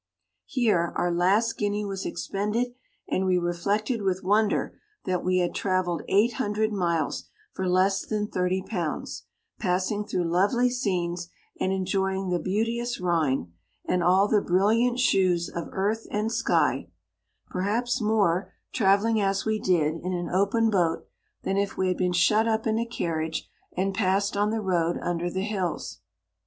Here 0.47 0.93
our 0.95 1.11
last 1.11 1.59
guinea 1.59 1.85
was 1.85 2.07
expended, 2.07 2.73
and 3.07 3.23
we 3.23 3.37
re 3.37 3.53
flected 3.53 4.01
with 4.03 4.23
wonder 4.23 4.79
that 5.05 5.23
we 5.23 5.37
had 5.37 5.53
tra 5.53 5.83
velled 5.83 6.01
eight 6.07 6.33
hundred 6.41 6.73
miles 6.73 7.25
for 7.53 7.67
less 7.69 8.03
than 8.03 8.25
thirty 8.25 8.63
pounds, 8.65 9.27
passing 9.59 10.03
through 10.03 10.23
lovely 10.27 10.71
scenes, 10.71 11.29
and 11.59 11.71
enjoying 11.71 12.29
the 12.29 12.39
beauteous 12.39 12.99
Rhine, 12.99 13.53
and 13.85 14.01
all 14.01 14.27
the 14.27 14.41
brilliant 14.41 14.97
shews 14.97 15.49
of 15.49 15.67
earth 15.71 16.07
and 16.09 16.31
sky, 16.31 16.89
perhaps 17.51 18.01
more, 18.01 18.51
travelling 18.73 19.17
79 19.17 19.29
as 19.29 19.45
we 19.45 19.59
did, 19.59 19.93
in 20.01 20.13
an 20.13 20.29
open 20.29 20.71
boat, 20.71 21.05
than 21.43 21.57
if 21.57 21.77
we 21.77 21.89
had 21.89 21.97
been 21.97 22.11
shut 22.11 22.47
up 22.47 22.65
in 22.65 22.79
a 22.79 22.87
carriage, 22.87 23.47
and 23.77 23.93
passed 23.93 24.35
on 24.35 24.49
the 24.49 24.61
road 24.61 24.97
under 24.99 25.29
the 25.29 25.43
hills. 25.43 25.99